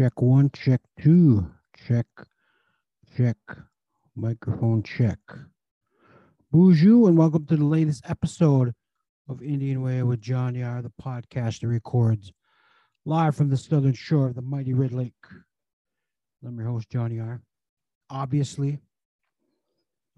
[0.00, 1.50] Check one, check two,
[1.86, 2.06] check,
[3.14, 3.36] check,
[4.16, 5.18] microphone check.
[6.50, 8.72] Bonjour and welcome to the latest episode
[9.28, 12.32] of Indian Way with John Yar, the podcast that records
[13.04, 15.12] live from the southern shore of the mighty Red Lake.
[16.46, 17.42] I'm your host, John Yar.
[18.08, 18.78] Obviously,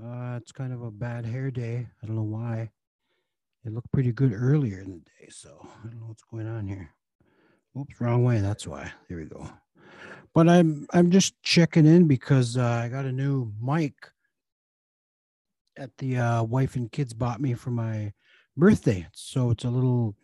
[0.01, 1.89] uh, it's kind of a bad hair day.
[2.01, 2.71] I don't know why.
[3.65, 6.69] It looked pretty good earlier in the day, so I don't know what's going on
[6.69, 6.95] here.
[7.77, 8.39] Oops, wrong way.
[8.39, 8.93] That's why.
[9.09, 9.51] There we go.
[10.35, 13.95] But I'm I'm just checking in because uh, I got a new mic
[15.77, 18.13] at the uh, wife and kids bought me for my
[18.57, 19.07] birthday.
[19.13, 20.15] So it's a little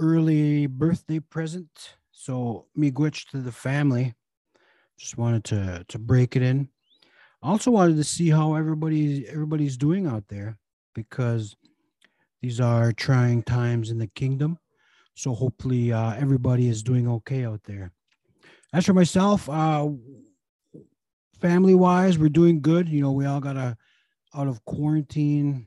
[0.00, 1.94] early birthday present.
[2.10, 4.14] So miigwech to the family.
[4.98, 6.68] Just wanted to to break it in.
[7.42, 10.58] Also wanted to see how everybody everybody's doing out there
[10.94, 11.56] because
[12.40, 14.58] these are trying times in the kingdom.
[15.14, 17.92] So hopefully uh, everybody is doing okay out there.
[18.74, 19.88] As for myself, uh,
[21.40, 22.88] family wise, we're doing good.
[22.88, 23.76] You know, we all got a
[24.34, 25.66] out of quarantine.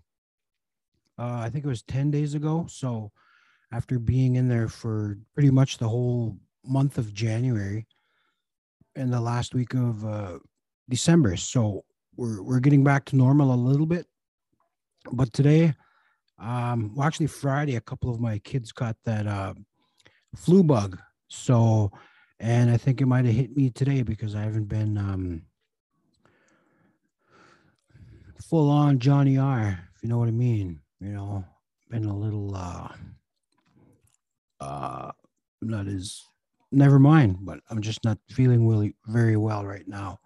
[1.19, 2.65] Uh, I think it was ten days ago.
[2.67, 3.11] So
[3.71, 7.85] after being in there for pretty much the whole month of January
[8.95, 10.39] and the last week of uh,
[10.89, 14.07] December, so we're we're getting back to normal a little bit.
[15.11, 15.75] But today,
[16.39, 19.53] um, well, actually Friday, a couple of my kids caught that uh,
[20.35, 20.97] flu bug.
[21.27, 21.91] So
[22.39, 25.43] and I think it might have hit me today because I haven't been um,
[28.41, 29.79] full on Johnny R.
[29.95, 31.45] If you know what I mean, you know,
[31.89, 32.89] been a little uh,
[34.59, 35.11] uh,
[35.61, 36.21] not as
[36.71, 40.19] never mind, but I'm just not feeling really very well right now.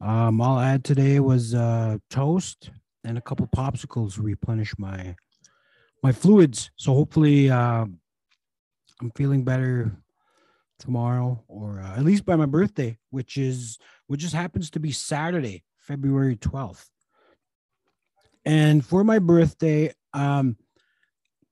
[0.00, 2.70] Um, I'll add today was uh, toast
[3.04, 5.16] and a couple popsicles replenish my
[6.02, 6.70] my fluids.
[6.76, 7.84] So hopefully, uh,
[9.00, 9.92] I'm feeling better
[10.78, 14.92] tomorrow or uh, at least by my birthday which is which just happens to be
[14.92, 16.86] saturday february 12th
[18.44, 20.56] and for my birthday um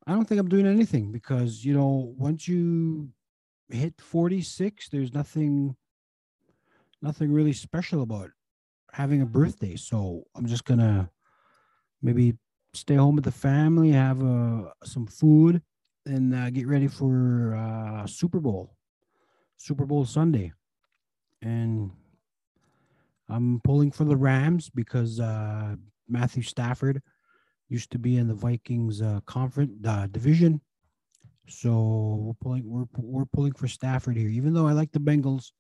[0.07, 3.09] i don't think i'm doing anything because you know once you
[3.69, 5.77] hit 46 there's nothing
[7.03, 8.31] nothing really special about
[8.93, 9.77] having a birthday.
[9.77, 11.11] So i'm just gonna
[12.03, 12.35] maybe
[12.75, 15.63] stay home with the family have uh, some food
[16.05, 18.76] and uh, get ready for uh, super bowl
[19.57, 20.53] Super Bowl Sunday.
[21.43, 21.91] And
[23.29, 25.77] I'm pulling for the Rams because uh,
[26.09, 27.03] Matthew Stafford
[27.69, 30.61] used to be in the Vikings uh, conference uh, division.
[31.49, 34.29] So we're pulling we're we're pulling for Stafford here.
[34.29, 35.53] Even though I like the Bengals,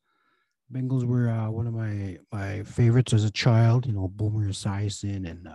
[0.72, 3.86] Bengals were uh, one of my my favorites as a child.
[3.86, 5.54] You know, Boomer Esiason and uh,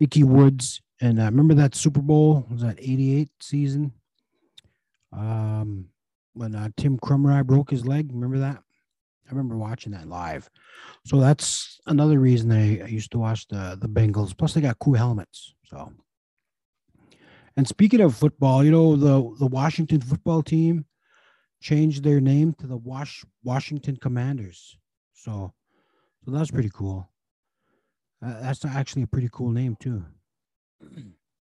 [0.00, 0.80] Ickey Woods.
[1.00, 3.92] And uh, remember that Super Bowl was that '88 season.
[5.12, 5.86] Um,
[6.38, 8.10] when uh, Tim Krumrie broke his leg.
[8.12, 8.62] Remember that?
[9.26, 10.48] I remember watching that live.
[11.04, 14.36] So that's another reason I, I used to watch the the Bengals.
[14.36, 15.54] Plus, they got cool helmets.
[15.66, 15.92] So,
[17.56, 20.86] and speaking of football, you know the the Washington football team
[21.60, 24.78] changed their name to the Wash Washington Commanders.
[25.12, 25.52] So,
[26.24, 27.10] so that's pretty cool.
[28.24, 30.04] Uh, that's actually a pretty cool name too.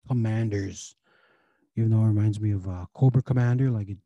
[0.08, 0.96] Commanders,
[1.76, 3.98] even though it reminds me of uh, Cobra Commander, like it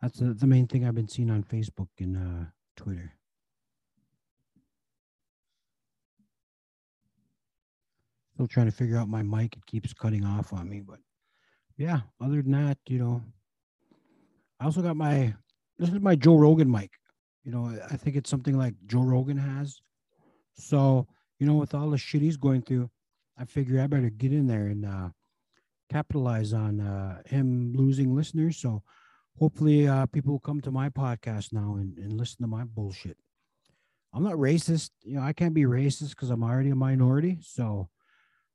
[0.00, 3.12] that's the, the main thing I've been seeing on Facebook and uh, Twitter.
[8.34, 9.56] Still trying to figure out my mic.
[9.56, 10.98] It keeps cutting off on me, but
[11.76, 12.00] yeah.
[12.20, 13.22] Other than that, you know,
[14.58, 15.34] I also got my.
[15.78, 16.90] This is my Joe Rogan mic.
[17.44, 19.80] You know, I think it's something like Joe Rogan has.
[20.54, 21.06] So
[21.38, 22.90] you know, with all the shit he's going through,
[23.38, 25.08] I figure I better get in there and uh,
[25.90, 28.58] capitalize on uh, him losing listeners.
[28.58, 28.82] So
[29.40, 33.16] hopefully uh, people will come to my podcast now and, and listen to my bullshit.
[34.12, 34.90] I'm not racist.
[35.02, 37.38] You know, I can't be racist because I'm already a minority.
[37.42, 37.88] So,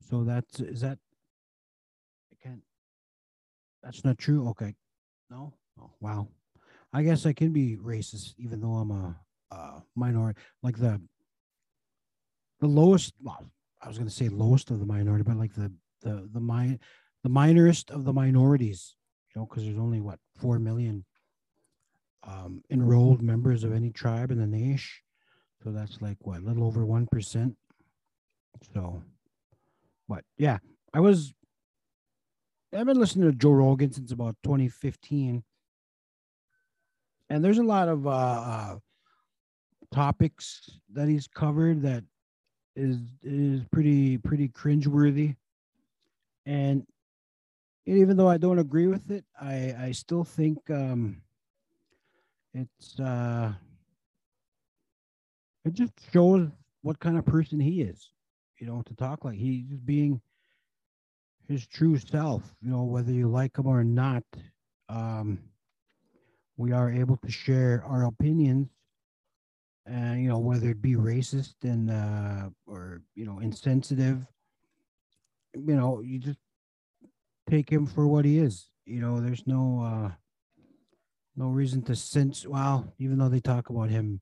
[0.01, 0.99] so that's is that.
[2.31, 2.61] I can't.
[3.81, 4.49] That's not true.
[4.49, 4.75] Okay,
[5.29, 5.53] no.
[5.81, 6.27] Oh, wow.
[6.93, 9.15] I guess I can be racist even though I'm a,
[9.51, 10.39] a minority.
[10.61, 11.01] Like the
[12.59, 13.13] the lowest.
[13.21, 13.49] Well,
[13.81, 15.71] I was going to say lowest of the minority, but like the
[16.01, 16.77] the the my
[17.23, 18.95] the minorest of the minorities
[19.33, 21.05] you know, because there's only what four million
[22.23, 25.01] um, enrolled members of any tribe in the nation.
[25.63, 27.55] So that's like what a little over one percent.
[28.73, 29.01] So,
[30.07, 30.59] but yeah,
[30.93, 31.33] I was.
[32.75, 35.43] I've been listening to Joe Rogan since about 2015,
[37.29, 38.75] and there's a lot of uh, uh,
[39.93, 42.03] topics that he's covered that
[42.75, 45.35] is is pretty pretty cringeworthy,
[46.45, 46.85] and
[47.85, 51.21] even though I don't agree with it, I I still think um,
[52.53, 53.53] it's uh
[55.65, 56.49] it just shows
[56.81, 58.11] what kind of person he is
[58.59, 59.37] you know to talk like.
[59.37, 60.21] He's just being
[61.47, 64.23] his true self you know whether you like him or not.
[64.89, 65.39] Um
[66.57, 68.69] we are able to share our opinions
[69.85, 74.25] and you know whether it be racist and uh or you know insensitive.
[75.53, 76.39] You know you just
[77.49, 78.69] take him for what he is.
[78.85, 80.11] You know there's no uh
[81.35, 84.21] no reason to sense well even though they talk about him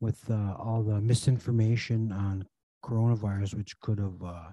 [0.00, 2.46] with uh, all the misinformation on
[2.82, 4.48] coronavirus which could have uh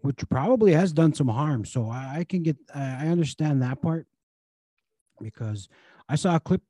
[0.00, 1.64] which probably has done some harm.
[1.64, 4.06] So i, I can get I, I understand that part
[5.20, 5.68] because
[6.08, 6.62] i saw a clip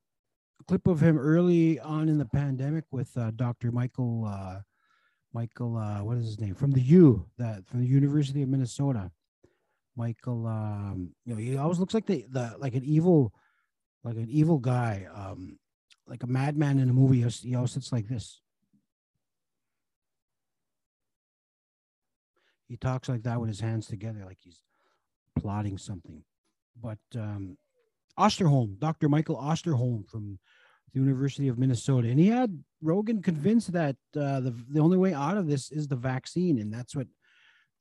[0.66, 4.60] clip of him early on in the pandemic with uh, dr michael uh
[5.32, 6.54] michael uh what is his name?
[6.54, 9.10] From the u that from the university of minnesota
[9.96, 13.32] michael um you know he always looks like the, the like an evil
[14.04, 15.58] like an evil guy, um,
[16.06, 17.26] like a madman in a movie.
[17.28, 18.40] He always sits like this.
[22.68, 24.62] He talks like that with his hands together, like he's
[25.38, 26.22] plotting something.
[26.80, 27.56] But um,
[28.18, 29.08] Osterholm, Dr.
[29.08, 30.38] Michael Osterholm from
[30.92, 35.14] the University of Minnesota, and he had Rogan convinced that uh, the the only way
[35.14, 37.06] out of this is the vaccine, and that's what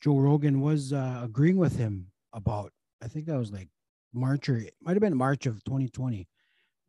[0.03, 2.73] Joe Rogan was uh, agreeing with him about.
[3.01, 3.69] I think that was like
[4.13, 6.27] March or it might have been March of 2020,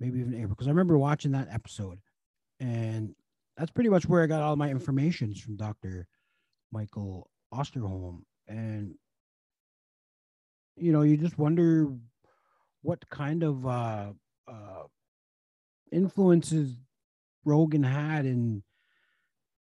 [0.00, 2.00] maybe even April, because I remember watching that episode,
[2.58, 3.14] and
[3.56, 6.08] that's pretty much where I got all my information from Dr.
[6.72, 8.94] Michael Osterholm, and
[10.76, 11.93] you know, you just wonder
[12.82, 14.12] what kind of uh,
[14.49, 14.82] uh,
[15.93, 16.75] influences
[17.44, 18.64] Rogan had, and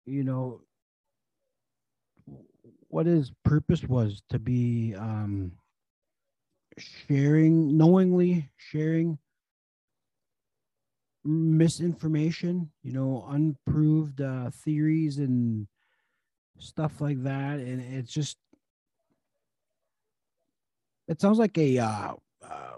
[0.06, 0.62] you know,
[2.94, 4.94] what his purpose was to be.
[4.94, 5.52] Um,
[6.78, 9.18] sharing knowingly sharing
[11.24, 15.66] misinformation you know unproved uh, theories and
[16.58, 18.36] stuff like that and it's just
[21.08, 22.12] it sounds like a uh,
[22.44, 22.76] uh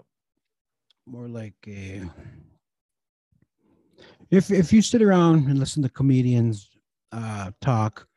[1.05, 2.03] more like a
[4.29, 6.69] if if you sit around and listen to comedians
[7.11, 8.07] uh talk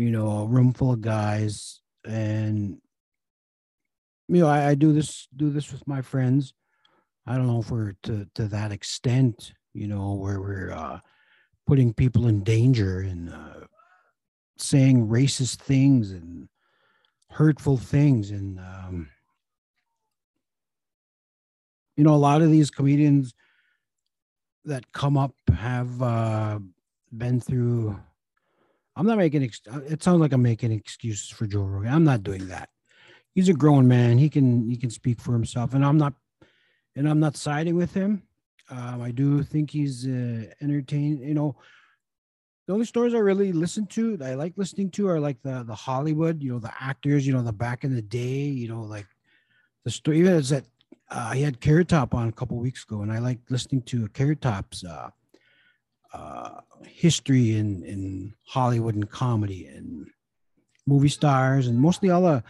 [0.00, 2.80] you know a room full of guys and
[4.30, 6.54] you know, I, I do this do this with my friends.
[7.26, 11.00] I don't know if we're to to that extent, you know, where we're uh,
[11.66, 13.66] putting people in danger and uh,
[14.56, 16.48] saying racist things and
[17.30, 19.08] hurtful things, and um,
[21.96, 23.34] you know, a lot of these comedians
[24.64, 26.60] that come up have uh,
[27.16, 27.98] been through.
[28.96, 29.42] I'm not making.
[29.44, 31.92] Ex- it sounds like I'm making excuses for Joe Rogan.
[31.92, 32.68] I'm not doing that
[33.34, 34.18] he's a grown man.
[34.18, 36.14] He can he can speak for himself, and I'm not
[36.96, 38.22] and I'm not siding with him.
[38.68, 41.18] Um, I do think he's uh, entertaining.
[41.22, 41.56] You know,
[42.66, 45.74] the only stories I really listen to, I like listening to, are like the the
[45.74, 46.42] Hollywood.
[46.42, 47.26] You know, the actors.
[47.26, 48.44] You know, the back in the day.
[48.44, 49.06] You know, like
[49.84, 50.18] the story.
[50.18, 50.64] Even as that
[51.10, 54.08] uh, he had Carrot Top on a couple weeks ago, and I like listening to
[54.08, 55.10] Carrot Top's uh,
[56.12, 60.08] uh, history in in Hollywood and comedy and
[60.86, 62.42] movie stars, and mostly all the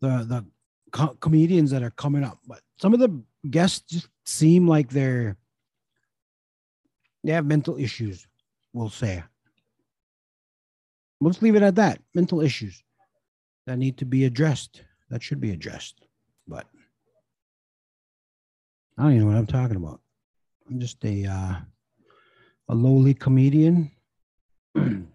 [0.00, 0.44] the the
[0.92, 5.36] co- comedians that are coming up, but some of the guests just seem like they're
[7.22, 8.26] they have mental issues.
[8.72, 9.22] We'll say.
[11.20, 12.00] Let's leave it at that.
[12.14, 12.82] Mental issues
[13.66, 14.82] that need to be addressed.
[15.10, 16.06] That should be addressed.
[16.46, 16.66] But
[18.98, 20.00] I don't even know what I'm talking about.
[20.68, 21.54] I'm just a uh,
[22.74, 23.90] a lowly comedian.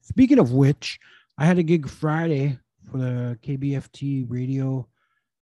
[0.00, 0.98] Speaking of which,
[1.38, 2.58] I had a gig Friday
[2.90, 4.88] for the KBFT radio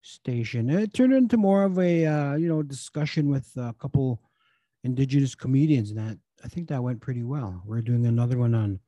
[0.02, 0.70] station.
[0.70, 4.22] It turned into more of a uh, you know discussion with a couple
[4.84, 7.62] indigenous comedians, and that I think that went pretty well.
[7.66, 8.80] We're doing another one on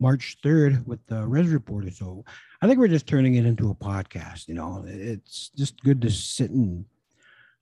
[0.00, 1.92] March 3rd with the Res Reporter.
[1.92, 2.24] So
[2.60, 4.48] I think we're just turning it into a podcast.
[4.48, 6.84] You know, it's just good to sit and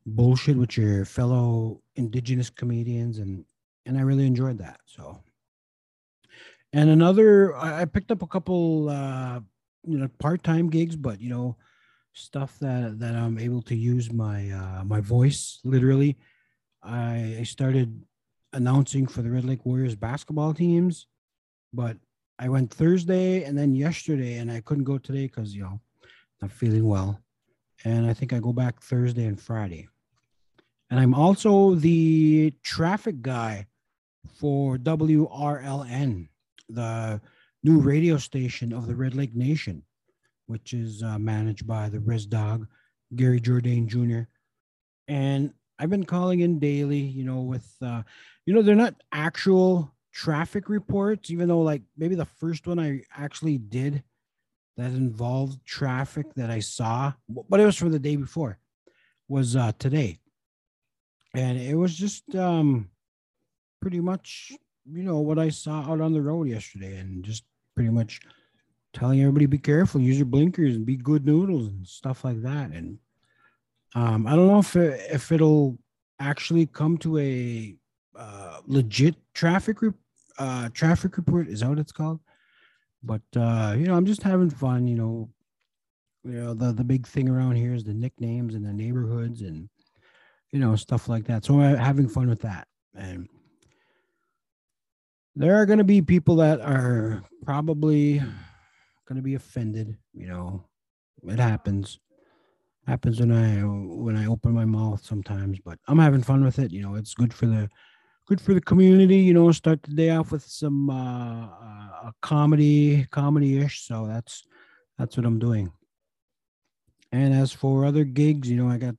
[0.07, 3.45] bullshit with your fellow indigenous comedians, and
[3.87, 4.81] and I really enjoyed that.
[4.87, 5.23] So.
[6.73, 9.41] And another, I picked up a couple uh,
[9.87, 11.57] you know part-time gigs but you know
[12.13, 16.17] stuff that that i'm able to use my uh my voice literally
[16.83, 18.03] i i started
[18.53, 21.07] announcing for the red lake warriors basketball teams
[21.73, 21.97] but
[22.39, 25.81] i went thursday and then yesterday and i couldn't go today because you know
[26.43, 27.21] not feeling well
[27.85, 29.87] and i think i go back thursday and friday
[30.91, 33.67] and i'm also the traffic guy
[34.27, 36.29] for wrln
[36.69, 37.21] the
[37.63, 39.83] new radio station of the Red Lake Nation,
[40.47, 42.67] which is uh, managed by the Res Dog,
[43.15, 44.29] Gary Jourdain Jr.
[45.09, 48.03] And I've been calling in daily, you know, with uh,
[48.45, 53.03] you know, they're not actual traffic reports, even though like maybe the first one I
[53.15, 54.03] actually did
[54.77, 58.59] that involved traffic that I saw, but it was from the day before,
[59.29, 60.19] was uh today.
[61.35, 62.91] And it was just um
[63.81, 64.53] pretty much,
[64.91, 68.21] you know, what I saw out on the road yesterday and just pretty much
[68.93, 72.71] telling everybody be careful, use your blinkers and be good noodles and stuff like that.
[72.71, 72.99] And
[73.95, 75.79] um, I don't know if it, if it'll
[76.19, 77.77] actually come to a
[78.17, 79.93] uh, legit traffic re-
[80.39, 81.49] uh, traffic report.
[81.49, 82.21] Is that what it's called?
[83.03, 84.89] But uh, you know, I'm just having fun.
[84.89, 85.31] You know,
[86.25, 89.69] you know the the big thing around here is the nicknames and the neighborhoods and
[90.51, 91.45] you know stuff like that.
[91.45, 92.67] So I'm having fun with that.
[92.95, 93.29] And
[95.37, 98.19] there are going to be people that are probably
[99.07, 99.97] going to be offended.
[100.15, 100.65] You know,
[101.29, 102.01] it happens.
[102.87, 106.73] Happens when I when I open my mouth sometimes, but I'm having fun with it.
[106.73, 107.69] You know, it's good for the
[108.27, 109.17] good for the community.
[109.17, 113.87] You know, start the day off with some uh, uh, a comedy comedy ish.
[113.87, 114.45] So that's
[114.99, 115.73] that's what I'm doing.
[117.11, 118.95] And as for other gigs, you know, I got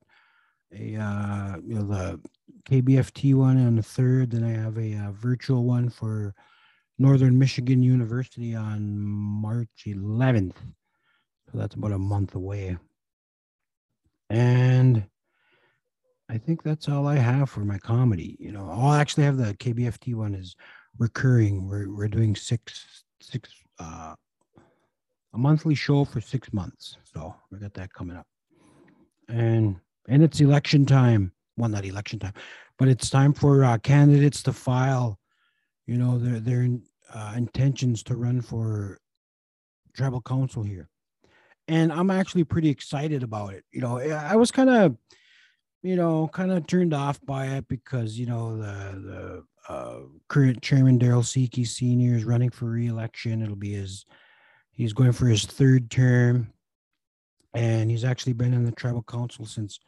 [0.74, 2.20] a uh, you know the
[2.69, 4.31] KBFT one on the third.
[4.31, 6.33] Then I have a, a uh, virtual one for
[7.00, 10.55] Northern Michigan University on March 11th.
[11.51, 12.77] So that's about a month away.
[14.29, 15.05] And
[16.29, 18.36] I think that's all I have for my comedy.
[18.39, 20.55] You know, I'll actually have the KBFT one is
[21.00, 21.69] recurring.
[21.69, 24.15] We're we're doing six six uh
[25.33, 26.97] a monthly show for six months.
[27.03, 28.27] So we got that coming up.
[29.29, 29.77] And
[30.09, 31.31] and it's election time.
[31.57, 32.33] Well, not election time,
[32.77, 35.19] but it's time for uh, candidates to file
[35.87, 36.67] you know, their their
[37.13, 38.99] uh, intentions to run for
[39.93, 40.89] tribal council here,
[41.67, 43.63] and I'm actually pretty excited about it.
[43.71, 44.97] You know, I was kind of,
[45.81, 50.61] you know, kind of turned off by it because you know the the uh, current
[50.61, 53.41] chairman Darrell Seki Senior is running for reelection.
[53.41, 54.05] It'll be his
[54.71, 56.51] he's going for his third term,
[57.53, 59.79] and he's actually been in the tribal council since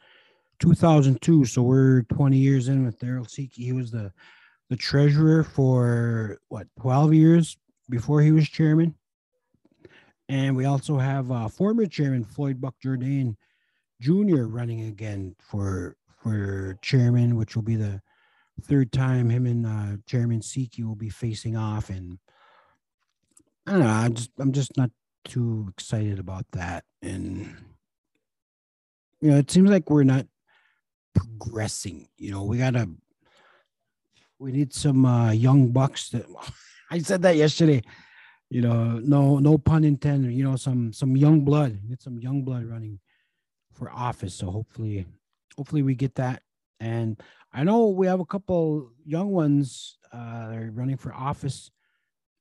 [0.60, 1.44] 2002.
[1.46, 3.64] So we're 20 years in with Darrell Seki.
[3.64, 4.12] He was the
[4.68, 8.94] the treasurer for what 12 years before he was chairman.
[10.28, 13.34] And we also have uh, former chairman Floyd Buck Jourdain
[14.00, 14.44] Jr.
[14.44, 18.00] running again for for chairman, which will be the
[18.62, 21.90] third time him and uh, Chairman Seki will be facing off.
[21.90, 22.18] And
[23.66, 24.90] I don't know, I'm just I'm just not
[25.24, 26.84] too excited about that.
[27.02, 27.56] And
[29.20, 30.26] you know, it seems like we're not
[31.14, 32.08] progressing.
[32.16, 32.88] You know, we gotta
[34.38, 36.10] we need some uh, young bucks.
[36.10, 36.26] That
[36.90, 37.82] I said that yesterday.
[38.48, 40.32] You know, no no pun intended.
[40.32, 41.78] You know, some some young blood.
[41.88, 42.98] Get some young blood running
[43.72, 44.34] for office.
[44.34, 45.06] So hopefully,
[45.56, 46.42] hopefully we get that.
[46.80, 47.20] And
[47.52, 51.70] I know we have a couple young ones uh, are running for office.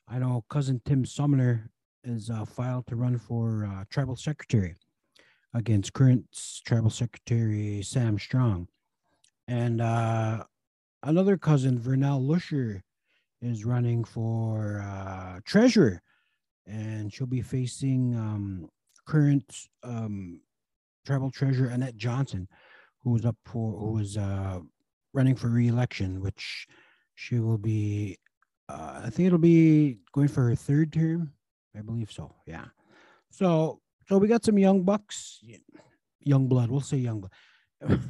[0.08, 1.70] I know cousin Tim Sumner
[2.04, 4.76] is uh, filed to run for uh, tribal secretary
[5.54, 6.26] against current
[6.66, 8.68] tribal secretary Sam Strong.
[9.48, 10.44] And uh,
[11.04, 12.84] another cousin, Vernell Lusher,
[13.42, 16.02] is running for uh, treasurer,
[16.68, 18.70] and she'll be facing um,
[19.08, 20.42] current um,
[21.06, 22.48] tribal treasurer Annette Johnson,
[23.04, 24.60] who is up for who is uh,
[25.14, 26.68] running for reelection, which
[27.16, 28.18] she will be.
[28.68, 31.32] Uh, I think it'll be going for her third term.
[31.76, 32.36] I believe so.
[32.46, 32.66] Yeah.
[33.32, 33.80] So
[34.10, 35.40] so we got some young bucks,
[36.20, 36.72] young blood.
[36.72, 38.02] We'll say young blood.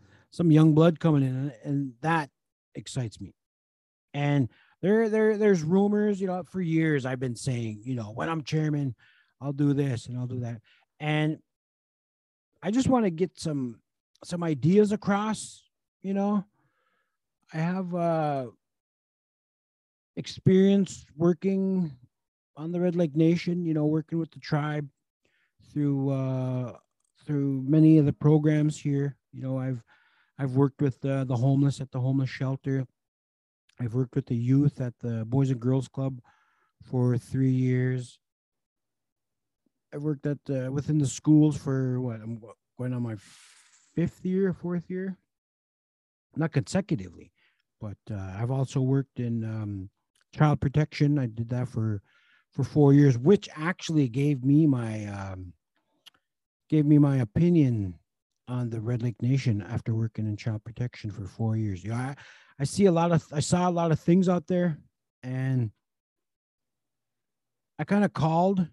[0.30, 2.30] some young blood coming in, and that
[2.76, 3.34] excites me.
[4.14, 4.48] And
[4.80, 6.20] there, there, there's rumors.
[6.20, 8.94] You know, for years I've been saying, you know, when I'm chairman,
[9.40, 10.60] I'll do this and I'll do that.
[11.00, 11.38] And
[12.62, 13.80] I just want to get some
[14.22, 15.64] some ideas across.
[16.02, 16.44] You know,
[17.52, 18.46] I have uh,
[20.14, 21.90] experience working
[22.56, 23.64] on the Red Lake Nation.
[23.64, 24.88] You know, working with the tribe
[25.72, 26.72] through uh,
[27.26, 29.16] through many of the programs here.
[29.32, 29.82] You know, I've
[30.38, 32.86] I've worked with uh, the homeless at the homeless shelter.
[33.80, 36.20] I've worked with the youth at the Boys and Girls Club
[36.82, 38.18] for three years.
[39.94, 42.40] I've worked at uh, within the schools for what I'm
[42.78, 43.16] going on my
[43.94, 45.18] fifth year, fourth year,
[46.36, 47.32] not consecutively,
[47.80, 49.90] but uh, I've also worked in um,
[50.34, 51.18] child protection.
[51.18, 52.02] I did that for
[52.50, 55.52] for four years, which actually gave me my um,
[56.70, 57.98] gave me my opinion
[58.48, 61.84] on the Red Lake Nation after working in child protection for four years.
[61.84, 62.16] You know, I,
[62.58, 64.78] I see a lot of I saw a lot of things out there
[65.22, 65.70] and
[67.78, 68.66] I kind of called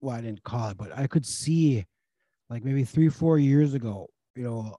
[0.00, 1.86] well, I didn't call it, but I could see
[2.50, 4.76] like maybe three, four years ago, you know,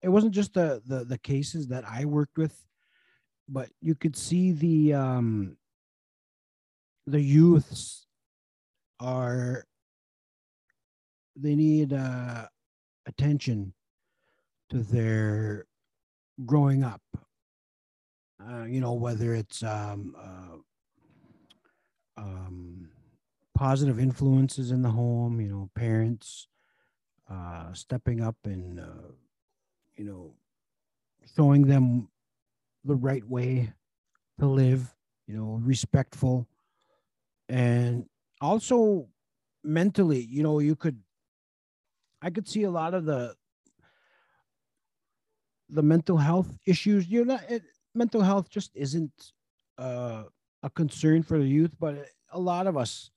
[0.00, 2.56] it wasn't just the the the cases that I worked with,
[3.48, 5.56] but you could see the um
[7.06, 8.06] the youths
[9.00, 9.64] are
[11.36, 12.46] they need uh
[13.06, 13.74] attention
[14.70, 15.66] to their
[16.46, 17.02] growing up.
[18.40, 20.56] Uh, you know whether it's um, uh,
[22.20, 22.88] um,
[23.54, 26.48] positive influences in the home you know parents
[27.30, 29.12] uh, stepping up and uh,
[29.96, 30.34] you know
[31.36, 32.08] showing them
[32.84, 33.72] the right way
[34.40, 34.94] to live
[35.28, 36.48] you know respectful
[37.48, 38.06] and
[38.40, 39.06] also
[39.62, 40.98] mentally you know you could
[42.22, 43.34] i could see a lot of the
[45.72, 47.08] the mental health issues.
[47.08, 47.62] You know it,
[47.94, 49.32] mental health just isn't
[49.78, 50.24] uh,
[50.62, 53.10] a concern for the youth but a lot of us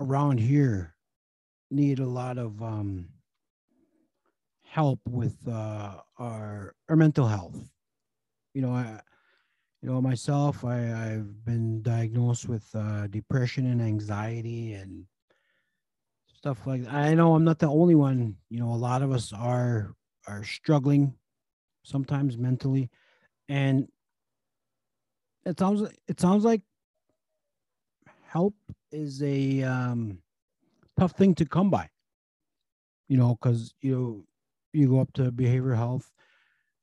[0.00, 0.94] around here
[1.70, 3.08] need a lot of um,
[4.62, 7.56] help with uh, our our mental health.
[8.54, 9.00] You know i
[9.82, 15.04] you know myself i i've been diagnosed with uh, depression and anxiety and
[16.36, 16.92] stuff like that.
[16.92, 18.36] I know i'm not the only one.
[18.50, 19.94] You know a lot of us are
[20.26, 21.14] are struggling
[21.82, 22.90] sometimes mentally.
[23.48, 23.88] And
[25.44, 26.62] it sounds it sounds like
[28.24, 28.54] help
[28.92, 30.18] is a um,
[30.98, 31.88] tough thing to come by
[33.08, 34.24] you know because you know
[34.72, 36.10] you go up to behavioral health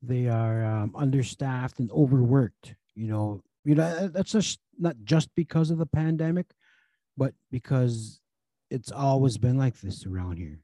[0.01, 3.41] they are um, understaffed and overworked you know.
[3.65, 6.47] You know that's just not just because of the pandemic
[7.15, 8.19] but because
[8.73, 10.59] it's always been like this around here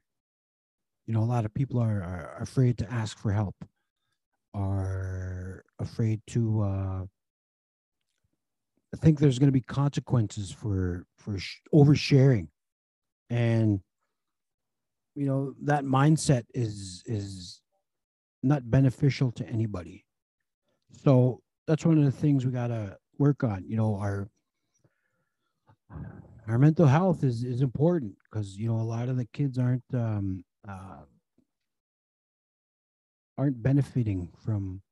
[1.06, 3.54] you know a lot of people are, are afraid to ask for help
[4.54, 7.04] are afraid to uh,
[8.92, 12.48] I think there's going to be consequences for for sh- oversharing,
[13.28, 13.80] and
[15.14, 17.60] you know that mindset is is
[18.42, 20.04] not beneficial to anybody.
[21.04, 23.64] So that's one of the things we got to work on.
[23.68, 24.28] You know, our
[26.50, 29.84] our mental health is is important because you know a lot of the kids aren't
[29.94, 31.02] um, uh,
[33.38, 34.82] aren't benefiting from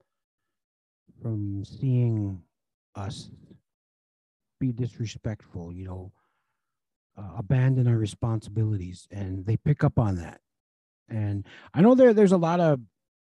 [1.21, 2.41] from seeing
[2.95, 3.31] us
[4.61, 6.13] be disrespectful you know
[7.17, 10.41] uh, abandon our responsibilities and they pick up on that.
[11.09, 11.45] And
[11.75, 12.81] i know there there's a lot of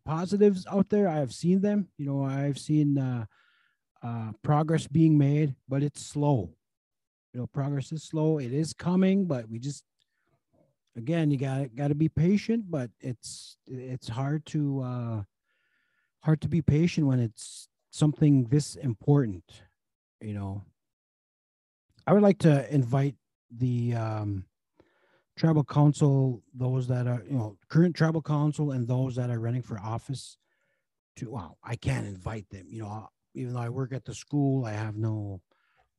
[0.05, 1.07] positives out there.
[1.07, 3.25] I've seen them you know i've seen uh,
[4.03, 6.53] uh, progress being made but it's slow
[7.33, 9.83] you know progress is slow it is coming but we just
[10.95, 15.21] again you got got to be patient but it's it's hard to uh
[16.21, 19.43] hard to be patient when it's something this important
[20.21, 20.63] you know.
[22.05, 23.15] I would like to invite
[23.55, 24.45] the um
[25.37, 29.61] tribal council those that are you know current tribal council and those that are running
[29.61, 30.37] for office
[31.15, 34.65] to well i can't invite them you know even though i work at the school
[34.65, 35.39] i have no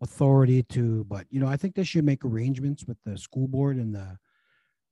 [0.03, 3.77] authority to but you know i think they should make arrangements with the school board
[3.77, 4.19] and the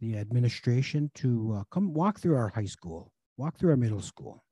[0.00, 4.44] the administration to uh, come walk through our high school, walk through our middle school,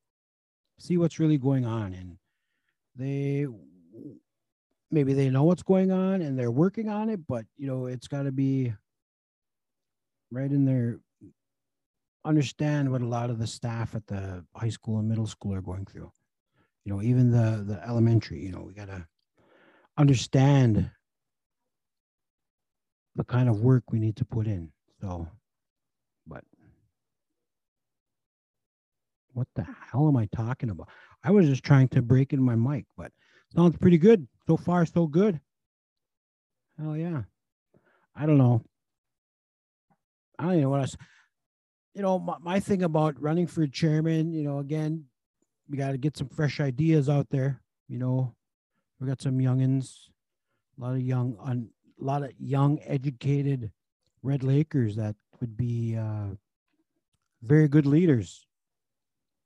[0.78, 1.94] see what's really going on.
[1.94, 2.18] And
[2.96, 3.46] they
[4.90, 8.08] maybe they know what's going on and they're working on it, but you know, it's
[8.08, 8.72] got to be
[10.30, 10.98] right in there.
[12.24, 15.62] Understand what a lot of the staff at the high school and middle school are
[15.62, 16.10] going through.
[16.84, 18.40] You know, even the the elementary.
[18.40, 19.06] You know, we got to
[19.96, 20.90] understand
[23.14, 24.70] the kind of work we need to put in.
[25.00, 25.26] So,
[26.26, 26.44] but
[29.32, 30.88] what the hell am I talking about?
[31.24, 33.10] I was just trying to break in my mic, but
[33.54, 34.26] sounds pretty good.
[34.46, 35.40] So far, so good.
[36.78, 37.22] Hell yeah.
[38.14, 38.62] I don't know.
[40.38, 40.96] I don't know what else.
[41.94, 45.04] You know, my, my thing about running for chairman, you know, again,
[45.68, 47.62] we got to get some fresh ideas out there.
[47.88, 48.34] You know,
[49.00, 50.08] we got some youngins,
[50.78, 51.68] a lot of young, un,
[52.00, 53.70] a lot of young, educated
[54.22, 56.28] Red Lakers that would be uh,
[57.42, 58.46] very good leaders.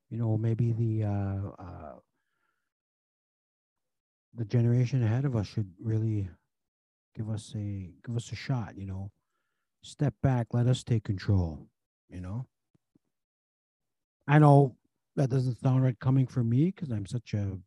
[0.08, 1.94] You know, maybe the uh, uh,
[4.34, 6.28] the generation ahead of us should really
[7.16, 8.76] give us a give us a shot.
[8.76, 9.10] You know,
[9.82, 11.66] step back, let us take control.
[12.08, 12.46] You know,
[14.26, 14.76] I know
[15.16, 17.58] that doesn't sound right coming from me because I'm such a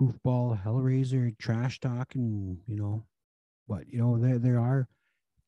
[0.00, 3.04] goofball, hellraiser, trash talk and You know,
[3.68, 4.88] but you know there there are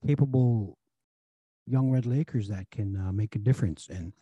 [0.07, 0.79] capable
[1.67, 4.12] young Red Lakers that can uh, make a difference, and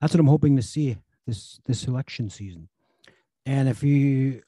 [0.00, 2.68] that's what I'm hoping to see this this election season.
[3.46, 4.42] And if you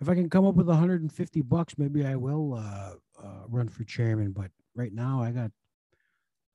[0.00, 3.84] if I can come up with 150 bucks, maybe I will uh, uh, run for
[3.84, 4.30] chairman.
[4.30, 5.50] But right now, I got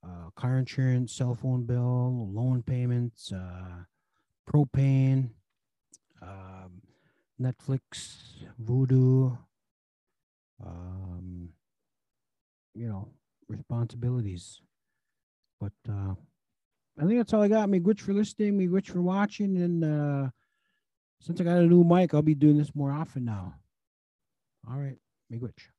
[0.04, 3.84] uh, car insurance, cell phone bill, loan payments, uh,
[4.50, 5.32] propane,
[6.22, 6.82] um,
[7.44, 9.38] Netflix, Vudu,
[10.66, 11.50] um,
[12.74, 13.10] you know,
[13.50, 14.62] responsibilities.
[15.60, 16.16] But uh,
[17.00, 17.70] I think that's all I got.
[17.70, 20.30] Me rich for listening, me rich for watching, and uh,
[21.20, 23.56] since I got a new mic, I'll be doing this more often now.
[24.70, 24.98] All right,
[25.30, 25.70] me rich.